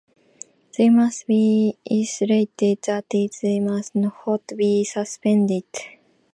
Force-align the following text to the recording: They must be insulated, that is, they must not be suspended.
They 0.79 0.89
must 0.89 1.27
be 1.27 1.77
insulated, 1.85 2.81
that 2.87 3.05
is, 3.13 3.39
they 3.43 3.59
must 3.59 3.93
not 3.93 4.41
be 4.57 4.83
suspended. 4.83 5.65